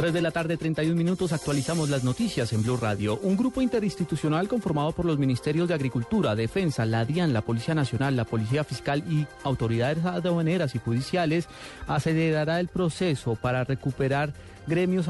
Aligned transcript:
3 0.00 0.14
de 0.14 0.22
la 0.22 0.30
tarde, 0.30 0.56
31 0.56 0.96
minutos, 0.96 1.30
actualizamos 1.34 1.90
las 1.90 2.04
noticias 2.04 2.54
en 2.54 2.62
Blue 2.62 2.78
Radio. 2.78 3.18
Un 3.22 3.36
grupo 3.36 3.60
interinstitucional 3.60 4.48
conformado 4.48 4.92
por 4.92 5.04
los 5.04 5.18
Ministerios 5.18 5.68
de 5.68 5.74
Agricultura, 5.74 6.34
Defensa, 6.34 6.86
la 6.86 7.04
DIAN, 7.04 7.34
la 7.34 7.42
Policía 7.42 7.74
Nacional, 7.74 8.16
la 8.16 8.24
Policía 8.24 8.64
Fiscal 8.64 9.04
y 9.06 9.26
autoridades 9.44 10.02
aduaneras 10.02 10.74
y 10.74 10.78
judiciales 10.78 11.48
acelerará 11.86 12.60
el 12.60 12.68
proceso 12.68 13.34
para 13.34 13.62
recuperar 13.64 14.32
gremios 14.66 15.06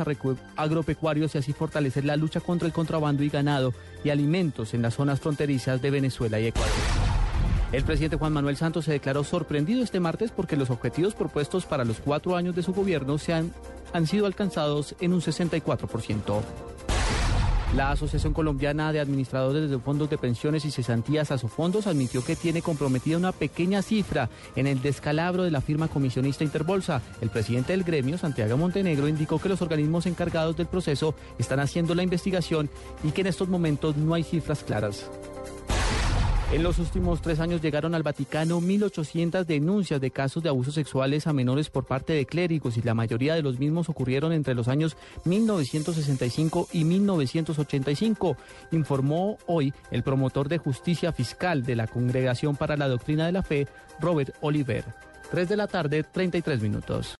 agropecuarios 0.56 1.36
y 1.36 1.38
así 1.38 1.52
fortalecer 1.52 2.04
la 2.04 2.16
lucha 2.16 2.40
contra 2.40 2.66
el 2.66 2.72
contrabando 2.72 3.22
y 3.22 3.28
ganado 3.28 3.72
y 4.02 4.10
alimentos 4.10 4.74
en 4.74 4.82
las 4.82 4.94
zonas 4.94 5.20
fronterizas 5.20 5.80
de 5.80 5.90
Venezuela 5.92 6.40
y 6.40 6.46
Ecuador. 6.48 7.09
El 7.72 7.84
presidente 7.84 8.16
Juan 8.16 8.32
Manuel 8.32 8.56
Santos 8.56 8.84
se 8.84 8.92
declaró 8.92 9.22
sorprendido 9.22 9.84
este 9.84 10.00
martes 10.00 10.32
porque 10.32 10.56
los 10.56 10.70
objetivos 10.70 11.14
propuestos 11.14 11.66
para 11.66 11.84
los 11.84 12.00
cuatro 12.00 12.34
años 12.34 12.56
de 12.56 12.64
su 12.64 12.72
gobierno 12.72 13.16
se 13.16 13.32
han, 13.32 13.52
han 13.92 14.08
sido 14.08 14.26
alcanzados 14.26 14.96
en 15.00 15.12
un 15.12 15.20
64%. 15.20 16.42
La 17.76 17.92
Asociación 17.92 18.32
Colombiana 18.32 18.92
de 18.92 18.98
Administradores 18.98 19.70
de 19.70 19.78
Fondos 19.78 20.10
de 20.10 20.18
Pensiones 20.18 20.64
y 20.64 20.72
Cesantías 20.72 21.30
Asofondos 21.30 21.86
admitió 21.86 22.24
que 22.24 22.34
tiene 22.34 22.62
comprometida 22.62 23.16
una 23.16 23.30
pequeña 23.30 23.82
cifra 23.82 24.28
en 24.56 24.66
el 24.66 24.82
descalabro 24.82 25.44
de 25.44 25.52
la 25.52 25.60
firma 25.60 25.86
comisionista 25.86 26.42
Interbolsa. 26.42 27.00
El 27.20 27.30
presidente 27.30 27.72
del 27.72 27.84
gremio, 27.84 28.18
Santiago 28.18 28.56
Montenegro, 28.56 29.06
indicó 29.06 29.38
que 29.38 29.48
los 29.48 29.62
organismos 29.62 30.06
encargados 30.06 30.56
del 30.56 30.66
proceso 30.66 31.14
están 31.38 31.60
haciendo 31.60 31.94
la 31.94 32.02
investigación 32.02 32.68
y 33.04 33.12
que 33.12 33.20
en 33.20 33.28
estos 33.28 33.48
momentos 33.48 33.96
no 33.96 34.14
hay 34.14 34.24
cifras 34.24 34.64
claras. 34.64 35.08
En 36.52 36.64
los 36.64 36.80
últimos 36.80 37.22
tres 37.22 37.38
años 37.38 37.62
llegaron 37.62 37.94
al 37.94 38.02
Vaticano 38.02 38.60
1.800 38.60 39.44
denuncias 39.44 40.00
de 40.00 40.10
casos 40.10 40.42
de 40.42 40.48
abusos 40.48 40.74
sexuales 40.74 41.28
a 41.28 41.32
menores 41.32 41.70
por 41.70 41.84
parte 41.84 42.12
de 42.12 42.26
clérigos 42.26 42.76
y 42.76 42.82
la 42.82 42.92
mayoría 42.92 43.36
de 43.36 43.42
los 43.42 43.60
mismos 43.60 43.88
ocurrieron 43.88 44.32
entre 44.32 44.54
los 44.54 44.66
años 44.66 44.96
1965 45.26 46.66
y 46.72 46.82
1985, 46.82 48.36
informó 48.72 49.38
hoy 49.46 49.72
el 49.92 50.02
promotor 50.02 50.48
de 50.48 50.58
justicia 50.58 51.12
fiscal 51.12 51.62
de 51.62 51.76
la 51.76 51.86
Congregación 51.86 52.56
para 52.56 52.76
la 52.76 52.88
Doctrina 52.88 53.26
de 53.26 53.32
la 53.32 53.44
Fe, 53.44 53.68
Robert 54.00 54.34
Oliver. 54.40 54.84
3 55.30 55.48
de 55.48 55.56
la 55.56 55.68
tarde, 55.68 56.02
33 56.02 56.60
minutos. 56.60 57.16